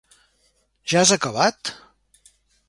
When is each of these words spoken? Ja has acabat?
Ja 0.93 1.03
has 1.03 1.11
acabat? 1.17 1.73